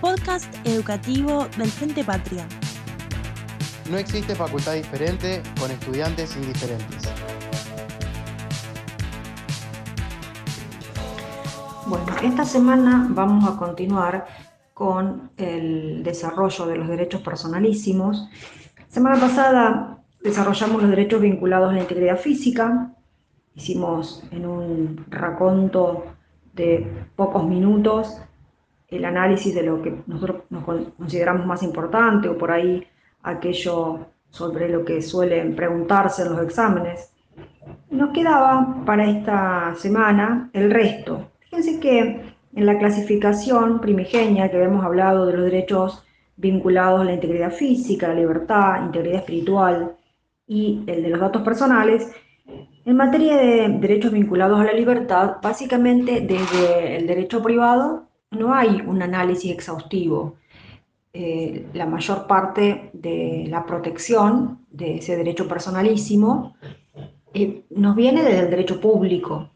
[0.00, 2.46] Podcast educativo del Frente Patria.
[3.90, 7.12] No existe facultad diferente con estudiantes indiferentes.
[11.86, 14.26] Bueno, esta semana vamos a continuar
[14.74, 18.28] con el desarrollo de los derechos personalísimos.
[18.88, 22.92] Semana pasada desarrollamos los derechos vinculados a la integridad física.
[23.56, 26.04] Hicimos en un raconto
[26.52, 28.20] de pocos minutos
[28.88, 32.86] el análisis de lo que nosotros nos consideramos más importante o por ahí
[33.22, 37.10] aquello sobre lo que suelen preguntarse en los exámenes.
[37.90, 42.20] Nos quedaba para esta semana el resto, Fíjense que
[42.54, 46.04] en la clasificación primigenia que habíamos hablado de los derechos
[46.36, 49.96] vinculados a la integridad física, la libertad, integridad espiritual
[50.46, 52.12] y el de los datos personales,
[52.86, 58.80] en materia de derechos vinculados a la libertad, básicamente desde el derecho privado no hay
[58.86, 60.36] un análisis exhaustivo.
[61.12, 66.54] Eh, la mayor parte de la protección de ese derecho personalísimo
[67.34, 69.50] eh, nos viene desde el derecho público,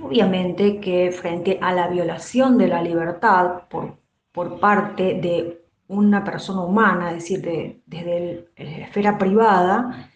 [0.00, 3.98] Obviamente que frente a la violación de la libertad por,
[4.32, 10.10] por parte de una persona humana, es decir, desde la esfera privada,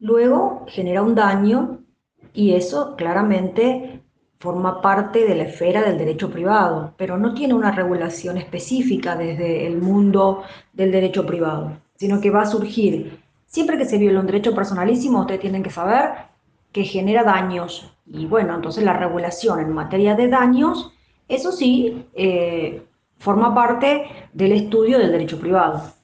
[0.00, 1.80] luego genera un daño
[2.32, 4.02] y eso claramente
[4.38, 9.66] forma parte de la esfera del derecho privado, pero no tiene una regulación específica desde
[9.66, 14.26] el mundo del derecho privado, sino que va a surgir, siempre que se viola un
[14.26, 16.10] derecho personalísimo, ustedes tienen que saber
[16.70, 20.92] que genera daños y bueno, entonces la regulación en materia de daños,
[21.28, 22.82] eso sí, eh,
[23.18, 25.97] forma parte del estudio del derecho privado.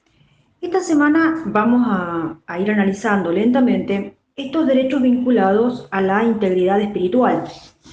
[0.65, 7.43] Esta semana vamos a, ir analizando lentamente estos derechos vinculados a la integridad espiritual.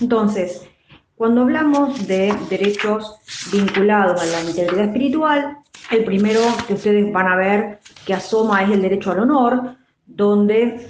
[0.01, 0.67] Entonces,
[1.15, 3.15] cuando hablamos de derechos
[3.53, 5.59] vinculados a la integridad espiritual,
[5.91, 9.77] el primero que ustedes van a ver que asoma es el derecho al honor,
[10.07, 10.89] donde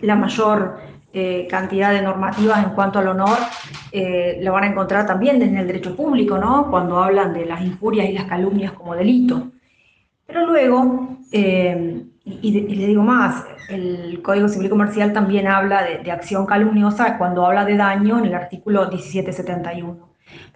[0.00, 0.76] la mayor
[1.14, 3.38] eh, cantidad de normativas en cuanto al honor
[3.92, 6.70] eh, lo van a encontrar también en el derecho público, ¿no?
[6.70, 9.52] Cuando hablan de las injurias y las calumnias como delito.
[10.32, 16.46] Pero luego, eh, y, le digo más, el Código Civil Comercial también habla de, acción
[16.46, 20.08] calumniosa cuando habla de daño en el artículo 1771.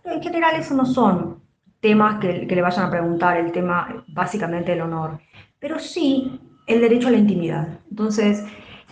[0.03, 1.43] Pero en general eso no son
[1.81, 5.19] temas que le vayan a preguntar, el tema básicamente del honor,
[5.59, 7.69] pero sí el derecho a la intimidad.
[7.91, 8.45] Entonces,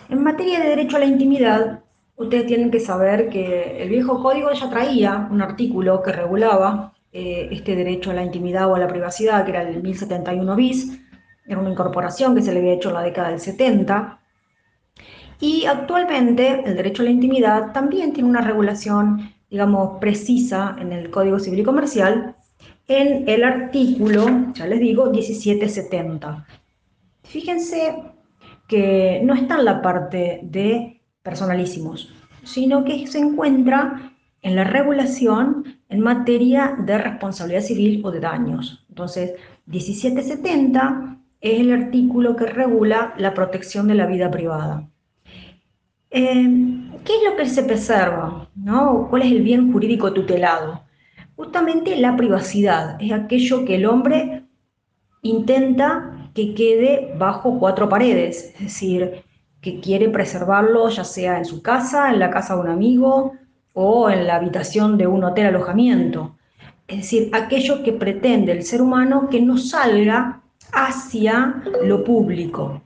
[0.09, 1.79] en materia de derecho a la intimidad,
[2.15, 7.47] ustedes tienen que saber que el viejo código ya traía un artículo que regulaba eh,
[7.49, 10.99] este derecho a la intimidad o a la privacidad, que era el 1071 bis,
[11.45, 14.19] era una incorporación que se le había hecho en la década del 70.
[15.39, 21.09] Y actualmente el derecho a la intimidad también tiene una regulación, digamos, precisa en el
[21.09, 22.35] Código Civil y Comercial,
[22.89, 26.45] en el artículo, ya les digo, 1770.
[27.23, 27.95] Fíjense
[28.67, 34.11] que no está en la parte de personalísimos, sino que se encuentra
[34.41, 38.85] en la regulación en materia de responsabilidad civil o de daños.
[38.89, 39.33] Entonces,
[39.67, 44.87] 1770 es el artículo que regula la protección de la vida privada.
[46.09, 48.49] Eh, ¿Qué es lo que se preserva?
[48.55, 49.07] ¿no?
[49.09, 50.81] ¿Cuál es el bien jurídico tutelado?
[51.35, 54.45] Justamente la privacidad, es aquello que el hombre
[55.21, 59.23] intenta que quede bajo cuatro paredes, es decir,
[59.61, 63.33] que quiere preservarlo ya sea en su casa, en la casa de un amigo
[63.75, 66.35] o en la habitación de un hotel alojamiento.
[66.87, 70.41] Es decir, aquello que pretende el ser humano que no salga
[70.71, 72.81] hacia lo público.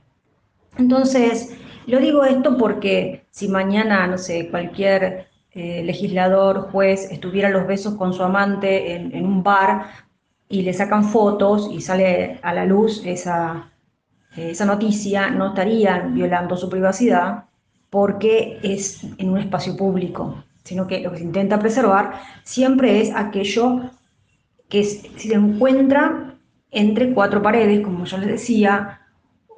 [0.76, 1.56] Entonces,
[1.86, 7.66] lo digo esto porque si mañana, no sé, cualquier eh, legislador, juez, estuviera a los
[7.66, 9.86] besos con su amante en un bar,
[10.50, 13.70] y le sacan fotos y sale a la luz esa,
[14.36, 17.44] esa noticia, no estarían violando su privacidad
[17.88, 23.12] porque es en un espacio público, sino que lo que se intenta preservar siempre es
[23.14, 23.90] aquello
[24.68, 26.34] que se encuentra
[26.70, 29.00] entre cuatro paredes, como yo les decía,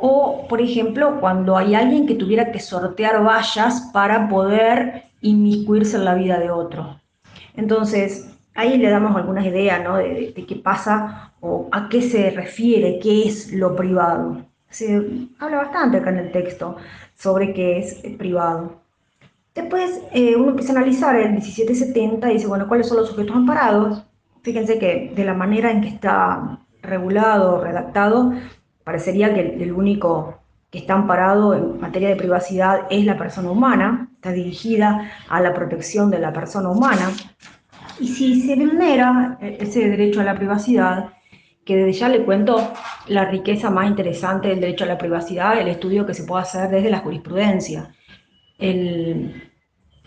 [0.05, 6.05] o, por ejemplo, cuando hay alguien que tuviera que sortear vallas para poder inmiscuirse en
[6.05, 7.01] la vida de otro.
[7.55, 9.97] Entonces, ahí le damos algunas ideas ¿no?
[9.97, 14.45] de, qué pasa o a qué se refiere, qué es lo privado.
[14.71, 16.77] Se habla bastante acá en el texto
[17.15, 18.82] sobre qué es privado.
[19.55, 23.37] Después eh, uno empieza a analizar el 1770 y dice, bueno, ¿cuáles son los sujetos
[23.37, 24.05] amparados?
[24.43, 28.33] Fíjense que de la manera en que está regulado, redactado,
[28.83, 30.39] parecería que el único
[30.71, 35.53] que está amparado en materia de privacidad es la persona humana, está dirigida a la
[35.53, 37.11] protección de la persona humana.
[38.01, 41.13] Y si se vulnera eh, ese derecho a la privacidad,
[41.65, 42.73] que desde ya le cuento
[43.07, 46.71] la riqueza más interesante del derecho a la privacidad, el estudio que se puede hacer
[46.71, 47.95] desde la jurisprudencia.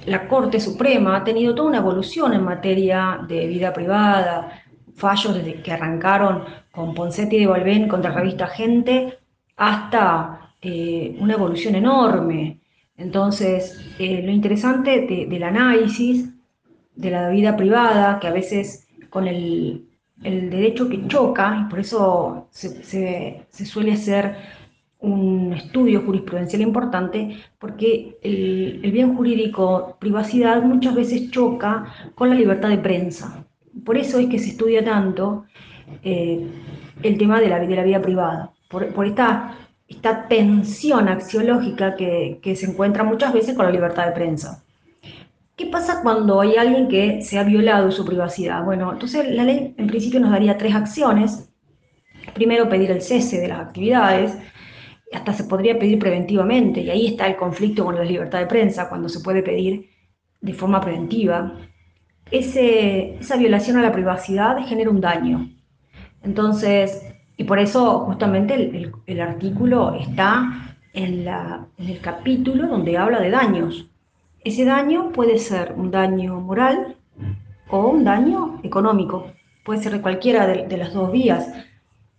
[0.06, 4.64] La Corte Suprema ha tenido toda una evolución en materia de vida privada,
[4.96, 9.18] fallos desde que arrancaron con Poncetti de Volvén contra la revista Gente
[9.58, 12.60] hasta eh, una evolución enorme.
[12.98, 16.30] Entonces, eh, lo interesante del análisis
[16.96, 19.88] de la vida privada, que a veces con el,
[20.18, 24.36] derecho que choca, y por eso se, suele hacer
[25.06, 31.86] un estudio jurisprudencial importante, porque el, bien jurídico privacidad muchas veces choca
[32.16, 33.46] con la libertad de prensa.
[33.86, 35.46] Por eso es que se estudia tanto
[36.04, 36.48] eh,
[37.04, 39.58] el tema de la, vida privada, por, esta,
[39.88, 44.64] esta, tensión axiológica que, se encuentra muchas veces con la libertad de prensa.
[45.56, 48.64] ¿Qué pasa cuando hay alguien que se ha violado su privacidad?
[48.66, 51.50] Bueno, entonces la ley en principio nos daría tres acciones.
[52.34, 54.38] Primero, pedir el cese de las actividades,
[55.14, 58.90] hasta se podría pedir preventivamente, y ahí está el conflicto con la libertad de prensa,
[58.90, 59.90] cuando se puede pedir
[60.42, 61.58] de forma preventiva
[62.32, 65.50] esa violación a la privacidad genera un daño.
[66.24, 68.56] Entonces, y por eso justamente
[69.06, 71.28] el, artículo está en,
[71.78, 73.88] el capítulo donde habla de daños.
[74.44, 76.96] Ese daño puede ser un daño moral
[77.70, 79.32] o un daño económico.
[79.64, 81.48] Puede ser de cualquiera de las dos vías.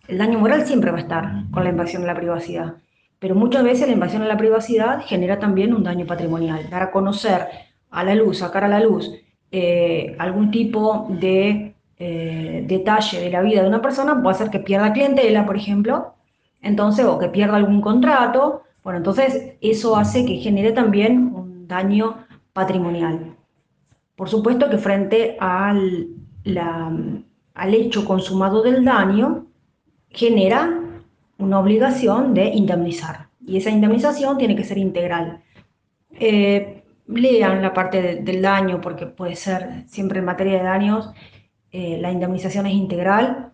[0.07, 2.75] El daño moral siempre va a estar con la invasión de la privacidad,
[3.19, 6.69] pero muchas veces la invasión a la privacidad genera también un daño patrimonial.
[6.69, 7.47] Dar a conocer
[7.89, 9.11] a la luz, sacar a la luz
[9.51, 14.59] eh, algún tipo de eh, detalle de la vida de una persona puede hacer que
[14.59, 16.13] pierda clientela, por ejemplo,
[16.61, 22.25] entonces, o que pierda algún contrato, bueno, entonces eso hace que genere también un daño
[22.53, 23.35] patrimonial.
[24.15, 26.07] Por supuesto que frente al,
[27.53, 29.46] al hecho consumado del daño,
[30.09, 30.81] genera
[31.37, 33.27] una obligación de indemnizar.
[33.45, 35.43] Y esa indemnización tiene que ser integral.
[36.11, 41.11] Eh, lean la parte del daño, porque puede ser siempre en materia de daños,
[41.71, 43.51] eh, la indemnización es integral,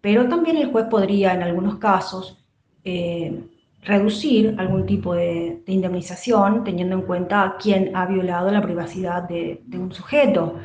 [0.00, 2.42] pero también el juez podría en algunos casos
[2.84, 3.44] eh,
[3.82, 9.92] reducir algún tipo de, indemnización teniendo en cuenta quién ha violado la privacidad de, un
[9.92, 10.56] sujeto.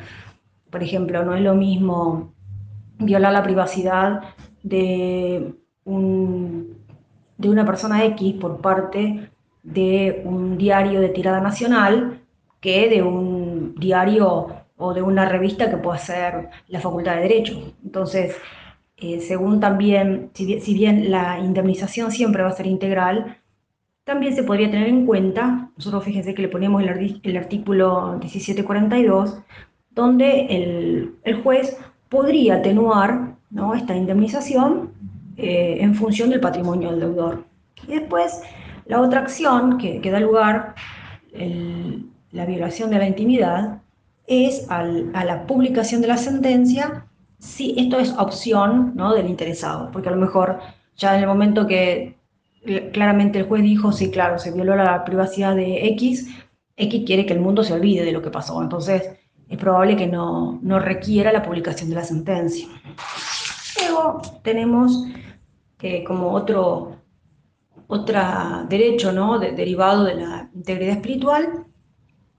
[0.70, 2.32] Por ejemplo, no es lo mismo
[2.98, 4.22] violar la privacidad
[4.68, 5.52] de,
[5.84, 6.76] un,
[7.38, 9.30] de una persona X por parte
[9.62, 12.20] de un diario de tirada nacional
[12.60, 17.74] que de un diario o de una revista que pueda ser la Facultad de Derecho.
[17.84, 18.36] Entonces,
[18.96, 23.38] eh, según también, si bien, la indemnización siempre va a ser integral,
[24.04, 29.42] también se podría tener en cuenta, nosotros fíjense que le ponemos el, el artículo 1742,
[29.90, 30.46] donde
[31.24, 31.76] el, juez
[32.08, 33.74] podría atenuar ¿no?
[33.74, 34.92] esta indemnización
[35.36, 37.44] eh, en función del patrimonio del deudor.
[37.86, 38.40] Y después,
[38.86, 40.74] la otra acción que, que da lugar,
[41.32, 43.82] el, la violación de la intimidad
[44.26, 47.06] es a la publicación de la sentencia
[47.38, 49.14] si esto es opción ¿no?
[49.14, 50.58] del interesado, porque a lo mejor
[50.96, 52.16] ya en el momento que
[52.92, 56.28] claramente el juez dijo, sí, claro, se violó la privacidad de X,
[56.76, 59.16] X quiere que el mundo se olvide de lo que pasó, entonces
[59.48, 62.68] es probable que no, no requiera la publicación de la sentencia.
[63.80, 65.04] Luego tenemos
[65.80, 66.96] eh, como otro,
[67.86, 68.20] otro
[68.68, 69.38] derecho ¿no?
[69.38, 71.66] derivado de la integridad espiritual,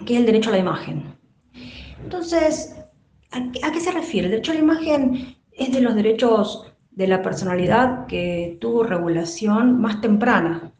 [0.06, 1.06] que es el derecho a la imagen.
[2.04, 2.76] Entonces,
[3.32, 4.28] ¿a, qué se refiere?
[4.28, 9.80] El derecho a la imagen es de los derechos de la personalidad que tuvo regulación
[9.80, 10.72] más temprana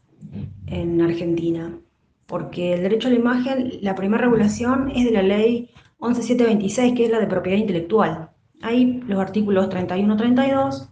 [0.66, 1.78] en Argentina,
[2.26, 7.04] porque el derecho a la imagen, la primera regulación es de la ley 11726, que
[7.04, 8.30] es la de propiedad intelectual.
[8.62, 10.88] Ahí los artículos 31-32,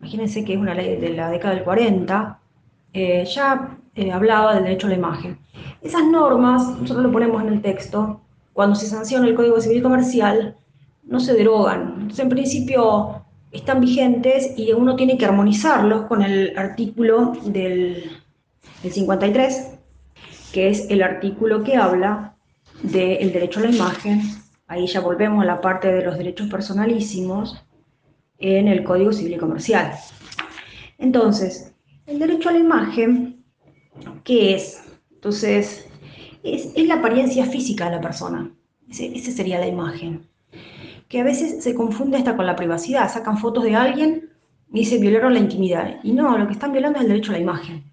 [0.00, 2.38] imagínense que es una ley de la década del 40,
[2.92, 5.38] eh, ya eh, hablaba del derecho a la imagen.
[5.82, 8.20] Esas normas, nosotros lo ponemos en el texto,
[8.52, 10.56] cuando se sanciona el Código Civil Comercial,
[11.04, 11.94] no se derogan.
[11.94, 13.22] Entonces, en principio,
[13.52, 18.10] están vigentes y uno tiene que armonizarlos con el artículo del,
[18.82, 19.78] 53,
[20.52, 22.34] que es el artículo que habla
[22.82, 24.22] del derecho a la imagen.
[24.68, 27.64] Ahí ya volvemos a la parte de los derechos personalísimos
[28.36, 29.92] en el Código Civil y Comercial.
[30.98, 31.74] Entonces,
[32.06, 33.44] el derecho a la imagen,
[34.24, 34.84] ¿qué es?
[35.10, 35.88] Entonces,
[36.42, 38.52] es, la apariencia física de la persona.
[38.90, 40.28] Esa sería la imagen.
[41.08, 43.10] Que a veces se confunde hasta con la privacidad.
[43.10, 44.30] Sacan fotos de alguien
[44.70, 45.98] y se violaron la intimidad.
[46.02, 47.90] Y no, lo que están violando es el derecho a la imagen.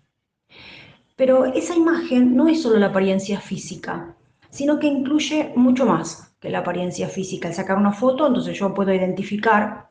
[1.16, 4.14] Pero esa imagen no es solo la apariencia física,
[4.50, 7.48] sino que incluye mucho más la apariencia física.
[7.48, 9.90] Al sacar una foto, entonces yo puedo identificar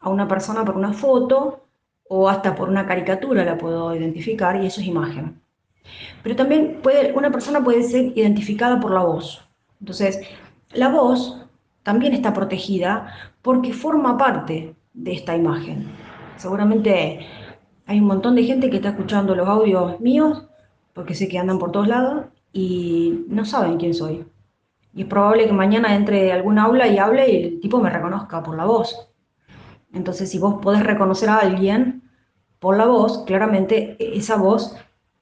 [0.00, 1.66] a una persona por una foto
[2.08, 5.40] o hasta por una caricatura la puedo identificar y eso es imagen.
[6.22, 9.42] Pero también puede, una persona puede ser identificada por la voz.
[9.80, 10.20] Entonces,
[10.72, 11.44] la voz
[11.82, 15.88] también está protegida porque forma parte de esta imagen.
[16.36, 17.26] Seguramente
[17.86, 20.44] hay un montón de gente que está escuchando los audios míos,
[20.92, 24.24] porque sé que andan por todos lados, y no saben quién soy.
[24.94, 27.90] Y es probable que mañana entre a algún aula y hable y el tipo me
[27.90, 29.08] reconozca por la voz.
[29.92, 32.02] Entonces, si vos podés reconocer a alguien
[32.58, 34.76] por la voz, claramente esa voz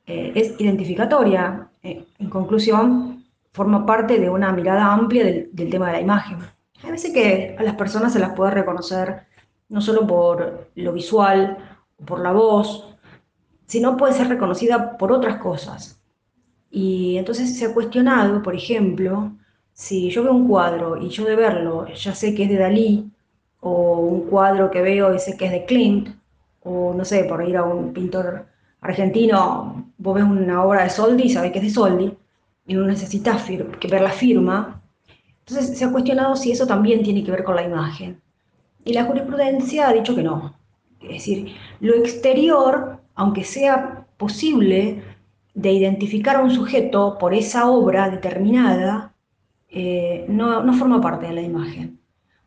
[0.06, 1.68] eh, es identificatoria.
[1.82, 6.38] Eh, en conclusión, forma parte de una mirada amplia del, del tema de la imagen.
[6.82, 9.26] Hay veces que a las personas se las puede reconocer
[9.68, 11.58] no solo por lo visual
[12.04, 12.96] por la voz,
[13.66, 16.02] sino puede ser reconocida por otras cosas.
[16.70, 19.32] Y entonces se ha cuestionado, por ejemplo,
[19.80, 23.10] si yo veo un cuadro y yo de verlo ya sé que es de Dalí,
[23.60, 26.10] o un cuadro que veo y sé que es de Klimt,
[26.62, 28.44] o no sé, por ir a un pintor
[28.82, 32.14] argentino, vos ves una obra de Soldi y sabés que es de Soldi,
[32.66, 34.82] y no necesitas que ver la firma.
[35.46, 38.20] Entonces se ha cuestionado si eso también tiene que ver con la imagen.
[38.84, 40.54] Y la jurisprudencia ha dicho que no.
[41.00, 45.02] Es decir, lo exterior, aunque sea posible
[45.54, 49.09] de identificar a un sujeto por esa obra determinada,
[49.70, 52.00] eh, no, no forma parte de la imagen,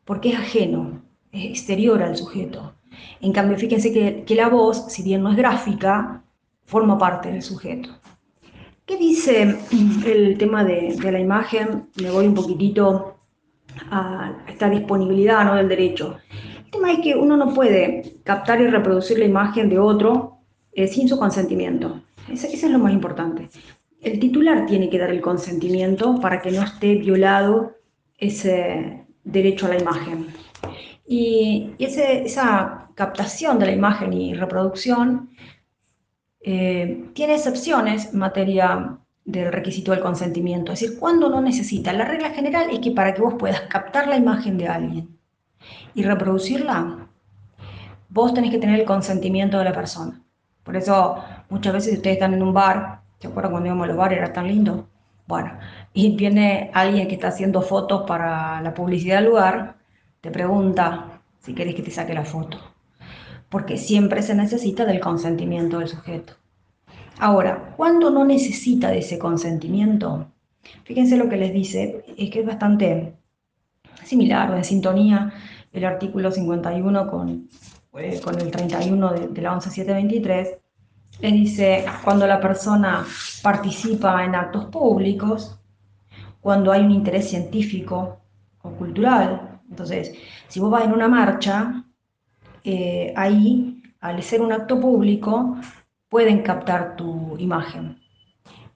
[0.06, 1.02] porque es ajeno,
[1.32, 2.76] es exterior al sujeto.
[3.22, 6.24] En cambio, fíjense que, que, la voz, si bien no es gráfica,
[6.66, 7.90] forma parte del sujeto.
[8.86, 9.58] ¿Qué dice
[10.06, 11.88] el tema de, de la imagen?
[12.02, 13.14] Me voy un poquitito
[13.90, 15.56] a esta disponibilidad ¿no?
[15.56, 16.18] del derecho.
[16.58, 20.40] El tema es que uno no puede captar y reproducir la imagen de otro
[20.74, 22.02] eh, sin su consentimiento.
[22.30, 23.50] Eso, es lo más importante.
[24.04, 27.78] El titular tiene que dar el consentimiento para que no esté violado
[28.18, 30.28] ese derecho a la imagen.
[31.08, 35.30] Y, esa captación de la imagen y reproducción
[36.42, 41.94] eh, tiene excepciones en materia del requisito del consentimiento, es decir, cuando no necesita.
[41.94, 45.18] La regla general es que para que vos puedas captar la imagen de alguien
[45.96, 47.08] y reproducirla,
[48.10, 50.22] vos tenés que tener el consentimiento de la persona.
[50.64, 53.96] Por eso muchas veces ustedes están en un bar, ¿se acuerdan cuando íbamos a los
[53.96, 54.18] bares?
[54.18, 54.90] Era tan lindo.
[55.28, 55.58] Bueno,
[55.94, 59.78] y viene alguien que está haciendo fotos para la publicidad del lugar,
[60.20, 62.58] te pregunta si querés que te saque la foto.
[63.48, 66.34] Porque siempre se necesita del consentimiento del sujeto.
[67.18, 70.28] Ahora, cuando no necesita de ese consentimiento,
[70.84, 73.14] fíjense lo que les dice, es que es bastante
[74.04, 75.32] similar o en sintonía
[75.72, 77.48] el artículo 51 con,
[78.00, 80.58] eh, con el 31 de, de la 11723,
[81.20, 83.06] le dice cuando la persona
[83.42, 85.60] participa en actos públicos,
[86.42, 88.20] cuando hay un interés científico
[88.62, 89.62] o cultural.
[89.70, 90.14] Entonces,
[90.48, 91.86] si vos vas en una marcha,
[92.64, 95.58] eh, ahí, al ser un acto público,
[96.10, 97.98] pueden captar tu imagen.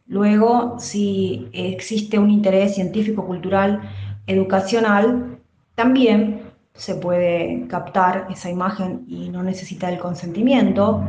[0.06, 3.82] Luego, si existe un interés científico, cultural,
[4.26, 5.38] educacional,
[5.76, 11.04] también se puede captar esa imagen y no necesita el consentimiento.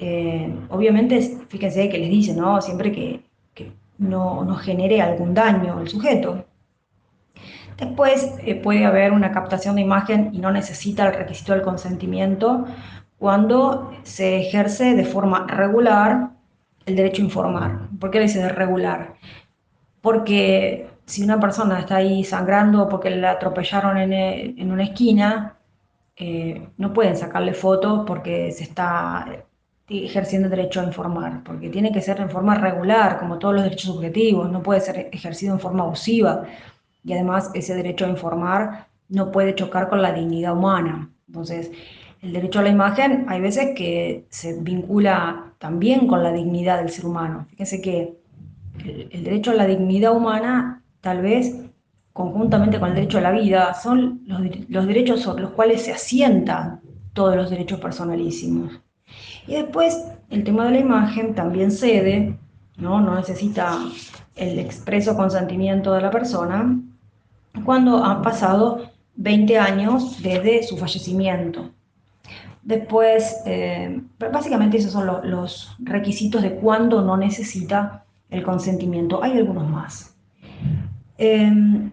[0.00, 2.60] Eh, obviamente, fíjense que les dice, ¿no?
[2.62, 3.22] Siempre que,
[3.98, 6.44] no, no, genere algún daño al sujeto.
[7.76, 12.64] Después eh, puede haber una captación de imagen y no necesita el requisito del consentimiento
[13.18, 16.30] cuando se ejerce de forma regular
[16.86, 17.88] el derecho a informar.
[17.98, 19.14] ¿Por qué le dice regular?
[20.00, 25.56] Porque si una persona está ahí sangrando porque la atropellaron en, eh, en una esquina,
[26.76, 29.44] no pueden sacarle fotos porque se está
[29.88, 33.94] ejerciendo derecho a informar, porque tiene que ser en forma regular, como todos los derechos
[33.94, 36.44] subjetivos, no puede ser ejercido en forma abusiva,
[37.04, 41.10] y además ese derecho a informar no puede chocar con la dignidad humana.
[41.26, 41.70] Entonces,
[42.20, 46.90] el derecho a la imagen hay veces que se vincula también con la dignidad del
[46.90, 47.46] ser humano.
[47.50, 48.18] Fíjense que
[48.84, 51.56] el, derecho a la dignidad humana, tal vez
[52.12, 55.92] conjuntamente con el derecho a la vida, son los, los derechos sobre los cuales se
[55.92, 56.80] asientan
[57.14, 58.80] todos los derechos personalísimos.
[59.48, 62.38] Y después el tema de la imagen también cede,
[62.76, 63.78] no, no necesita
[64.36, 66.78] el expreso consentimiento de la persona
[67.64, 68.82] cuando han pasado
[69.16, 71.70] 20 años desde su fallecimiento.
[72.62, 79.24] Después, eh, básicamente esos son lo, los requisitos de cuándo no necesita el consentimiento.
[79.24, 80.14] Hay algunos más.
[81.16, 81.90] Eh,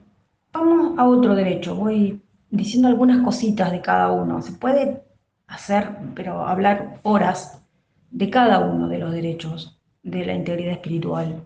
[0.52, 1.74] vamos a otro derecho.
[1.74, 2.22] Voy
[2.52, 4.42] diciendo algunas cositas de cada uno.
[4.42, 5.05] Se puede
[5.56, 7.64] hacer, pero hablar horas
[8.12, 11.42] de cada uno de los derechos de la integridad espiritual.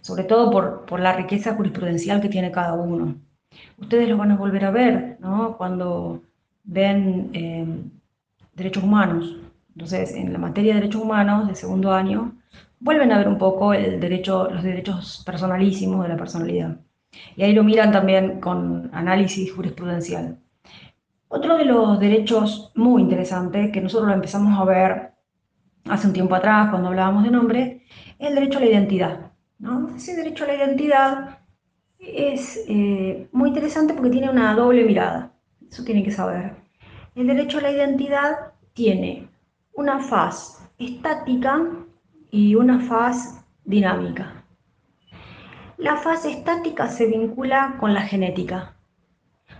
[0.00, 0.50] sobre todo
[0.86, 3.16] por, la riqueza jurisprudencial que tiene cada uno.
[3.78, 5.56] Ustedes lo van a volver a ver ¿no?
[5.56, 6.22] cuando
[6.64, 7.66] ven eh,
[8.54, 9.36] derechos humanos.
[9.74, 12.32] Entonces, en la materia de derechos humanos de segundo año,
[12.80, 16.76] vuelven a ver un poco el derecho, los derechos personalísimos de la personalidad.
[17.36, 20.38] Y ahí lo miran también con análisis jurisprudencial.
[21.28, 25.12] Otro de los derechos muy interesantes, que nosotros lo empezamos a ver
[25.88, 27.82] hace un tiempo atrás cuando hablábamos de nombre,
[28.18, 29.32] es el derecho a la identidad.
[29.58, 29.88] ¿no?
[29.96, 31.38] Ese derecho a la identidad
[31.98, 35.32] es eh, muy interesante porque tiene una doble mirada.
[35.68, 36.54] Eso tiene que saber.
[37.14, 39.28] El derecho a la identidad tiene
[39.72, 41.62] una faz estática
[42.30, 44.44] y una faz dinámica.
[45.78, 48.75] La fase estática se vincula con la genética.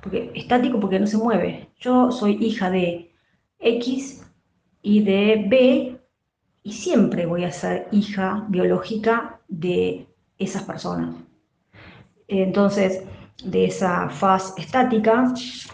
[0.02, 1.68] Porque, estático porque no se mueve.
[1.78, 3.12] Yo soy hija de
[3.58, 4.26] X
[4.82, 6.00] y de B
[6.62, 10.06] y siempre voy a ser hija biológica de
[10.38, 11.14] esas personas.
[12.28, 13.02] Entonces,
[13.44, 15.32] de esa faz estática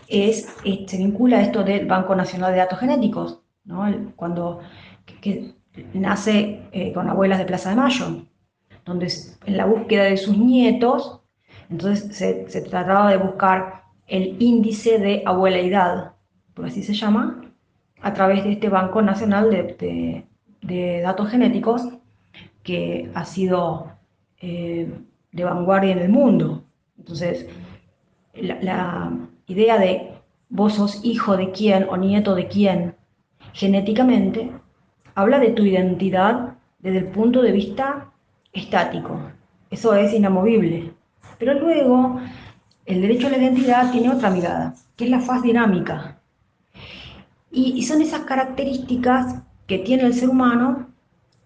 [0.09, 0.55] es,
[0.87, 3.41] se vincula esto del Banco Nacional de Datos Genéticos,
[4.17, 4.61] cuando
[5.95, 8.27] nace eh, con abuelas de Plaza de Mayo
[8.85, 9.13] donde
[9.47, 11.21] en la búsqueda de sus nietos,
[11.71, 16.13] entonces se, trataba de buscar el índice de abueleidad,
[16.55, 17.43] por así se llama,
[18.01, 20.27] a través de este Banco Nacional de,
[21.03, 21.83] Datos Genéticos,
[22.63, 23.93] que ha sido
[24.41, 24.93] eh,
[25.33, 26.65] de vanguardia en el mundo.
[26.99, 27.47] Entonces,
[28.35, 29.13] la, la,
[29.47, 30.13] idea de
[30.49, 32.95] vos sos hijo de quién o nieto de quién
[33.53, 34.51] genéticamente,
[35.15, 38.11] habla de tu identidad desde el punto de vista
[38.53, 39.19] estático,
[39.71, 40.93] eso es inamovible.
[41.39, 42.21] Pero luego
[42.87, 46.19] el derecho a la identidad tiene otra mirada, que es la faz dinámica.
[47.51, 50.89] Y, son esas características que tiene el ser humano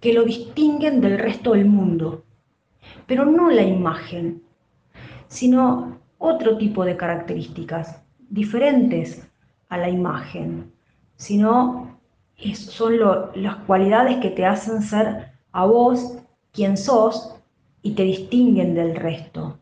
[0.00, 2.24] que lo distinguen del resto del mundo.
[3.06, 4.42] Pero no la imagen,
[5.28, 9.26] sino otro tipo de características diferentes
[9.68, 10.72] a la imagen,
[11.16, 11.98] sino
[12.54, 12.98] son
[13.34, 16.18] las cualidades que te hacen ser a vos
[16.52, 17.34] quién sos
[17.82, 19.58] y te distinguen del resto.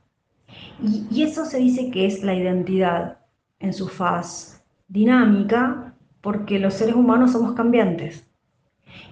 [0.82, 3.18] Y, eso se dice que es la identidad
[3.60, 8.28] en su faz dinámica, porque los seres humanos somos cambiantes.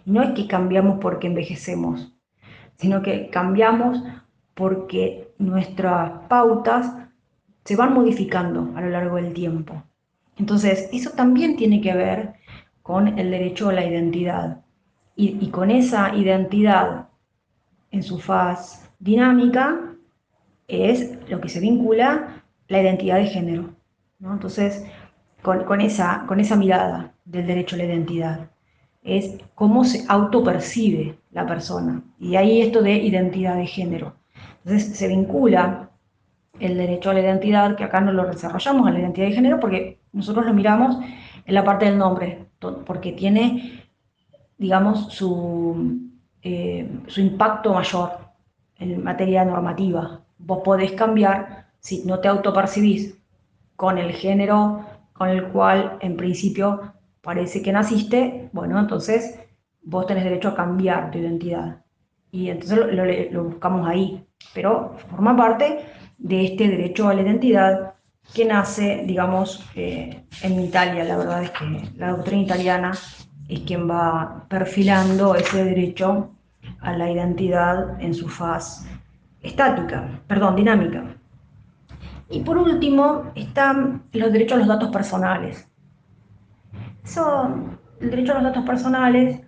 [0.04, 2.14] Y no es que cambiamos porque envejecemos,
[2.76, 4.02] sino que cambiamos
[4.54, 6.92] porque nuestras pautas
[7.64, 9.82] se van modificando a lo largo del tiempo.
[10.36, 12.34] Entonces, eso también tiene que ver
[12.82, 14.62] con el derecho a la identidad.
[15.14, 17.08] Y, y con esa identidad
[17.90, 19.91] en su faz dinámica
[20.72, 23.70] es lo que se vincula la identidad de género.
[24.20, 24.84] Entonces,
[25.42, 28.50] con, esa, con esa mirada del derecho a la identidad,
[29.02, 32.02] es cómo se autopercibe la persona.
[32.18, 34.14] Y ahí esto de identidad de género.
[34.64, 35.90] Entonces, se vincula
[36.60, 39.58] el derecho a la identidad, que acá no lo desarrollamos a la identidad de género,
[39.58, 40.96] porque nosotros lo miramos
[41.44, 42.46] en la parte del nombre,
[42.86, 43.82] porque tiene,
[44.56, 46.00] digamos, su,
[46.42, 48.10] eh, su impacto mayor
[48.78, 50.20] en materia normativa.
[50.44, 53.16] Vos podés cambiar si no te autopercibís
[53.76, 59.38] con el género con el cual en principio parece que naciste, bueno, entonces
[59.82, 61.82] vos tenés derecho a cambiar tu identidad.
[62.30, 62.78] Y entonces
[63.32, 64.26] lo, buscamos ahí.
[64.54, 65.84] Pero forma parte
[66.18, 67.94] de este derecho a la identidad
[68.34, 71.04] que nace, digamos, eh, en Italia.
[71.04, 72.92] La verdad es que la doctrina italiana
[73.48, 76.30] es quien va perfilando ese derecho
[76.80, 78.86] a la identidad en su faz
[79.42, 81.04] estática, perdón, dinámica.
[82.30, 85.68] Y por último están los derechos a los datos personales.
[87.04, 89.40] Son el derecho a los datos personales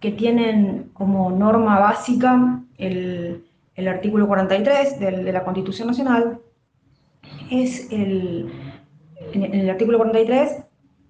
[0.00, 3.44] que tienen como norma básica el,
[3.88, 6.38] artículo 43 de la Constitución Nacional.
[7.50, 8.52] Es el,
[9.32, 10.64] en el artículo 43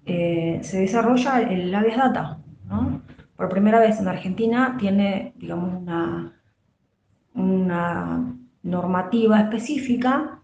[0.05, 3.01] eh, se desarrolla el habeas data, ¿no?
[3.35, 6.40] por primera vez en Argentina tiene, digamos, una,
[7.33, 10.39] una normativa específica.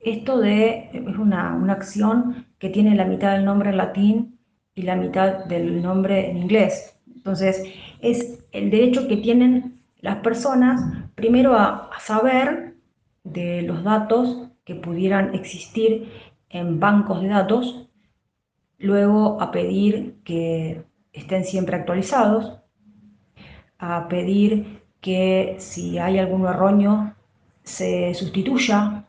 [0.00, 4.38] Esto de, es una, una acción que tiene la mitad del nombre en latín
[4.74, 6.96] y la mitad del nombre en inglés.
[7.14, 7.62] Entonces,
[8.00, 10.80] es el derecho que tienen las personas,
[11.14, 12.76] primero a, saber
[13.24, 16.10] de los datos que pudieran existir
[16.48, 17.88] en bancos de datos,
[18.78, 22.58] luego a pedir que estén siempre actualizados,
[23.78, 27.14] a pedir que si hay algún erróneo
[27.62, 29.04] se sustituya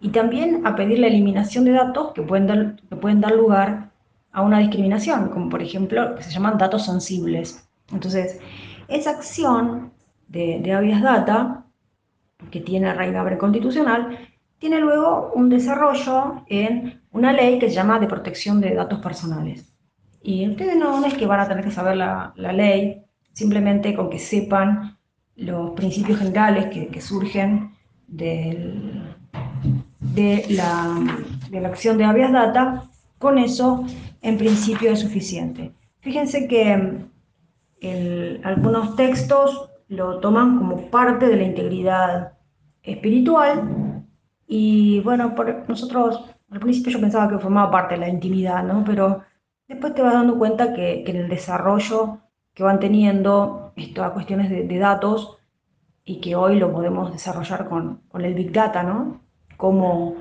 [0.00, 3.90] y también a pedir la eliminación de datos que pueden dar, que pueden dar lugar
[4.32, 7.68] a una discriminación, como por ejemplo que se llaman datos sensibles.
[7.92, 8.40] Entonces,
[8.88, 9.92] esa acción
[10.28, 11.66] de, de habeas data
[12.50, 14.18] que tiene raigambre constitucional,
[14.58, 19.72] tiene luego un desarrollo en una ley que se llama de protección de datos personales.
[20.22, 24.10] Y ustedes no, es que van a tener que saber la, la ley, simplemente con
[24.10, 24.98] que sepan
[25.36, 27.72] los principios generales que, que surgen
[28.06, 28.74] de,
[30.50, 31.00] la,
[31.50, 33.84] de la acción de habeas data, con eso
[34.22, 35.72] en principio es suficiente.
[36.00, 37.06] Fíjense que
[38.42, 42.32] algunos textos lo toman como parte de la integridad
[42.82, 44.04] espiritual
[44.46, 48.82] y bueno, por, nosotros al principio yo pensaba que formaba parte de la intimidad, ¿no?
[48.84, 49.22] Pero
[49.68, 52.18] después te vas dando cuenta que, en el desarrollo
[52.54, 55.38] que van teniendo estas cuestiones de, datos
[56.04, 59.20] y que hoy lo podemos desarrollar con, con el Big Data, ¿no?
[59.56, 60.16] Como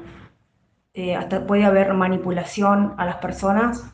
[0.94, 3.94] eh, hasta puede haber manipulación a las personas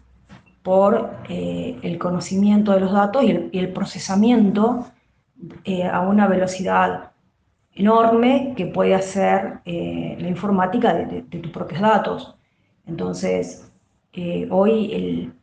[0.64, 4.88] por eh, el conocimiento de los datos y el, procesamiento
[5.64, 7.12] eh, a una velocidad
[7.74, 12.36] enorme que puede hacer la informática de, tus propios datos.
[12.88, 13.72] Entonces,
[14.50, 15.34] hoy el,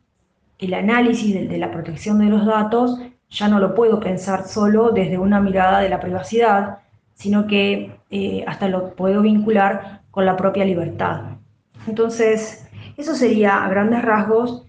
[0.57, 5.17] el análisis de, la protección de los datos ya no lo puedo pensar solo desde
[5.17, 6.79] una mirada de la privacidad,
[7.13, 7.91] sino que
[8.47, 11.37] hasta lo puedo vincular con la propia libertad.
[11.87, 14.65] Entonces, eso sería a grandes rasgos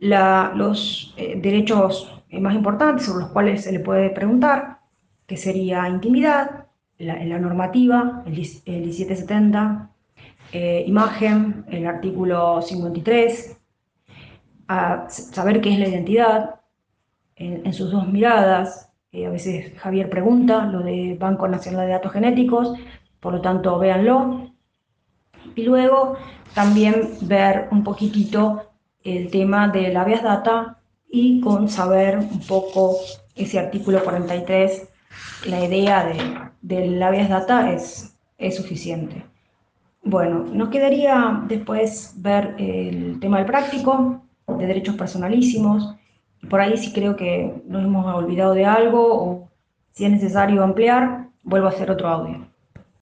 [0.00, 4.78] los eh, derechos eh, más importantes sobre los cuales se le puede preguntar,
[5.26, 6.66] que sería intimidad,
[6.98, 9.90] la, la normativa, el, 1770,
[10.52, 13.56] eh, imagen, el artículo 53,
[15.08, 16.59] saber qué es la identidad
[17.40, 18.90] en, sus dos miradas.
[19.12, 22.74] a veces Javier pregunta lo de Banco Nacional de Datos Genéticos,
[23.18, 24.52] por lo tanto véanlo.
[25.54, 26.16] Y luego
[26.54, 28.70] también ver un poquitito
[29.02, 32.96] el tema del habeas data y con saber un poco
[33.34, 34.88] ese artículo 43,
[35.46, 36.16] la idea de,
[36.60, 39.24] del habeas data es, es suficiente.
[40.02, 45.96] Bueno, nos quedaría después ver el tema del práctico, de derechos personalísimos,
[46.48, 49.48] por ahí si creo que nos hemos olvidado de algo o
[49.92, 52.49] si es necesario ampliar, vuelvo a hacer otro audio.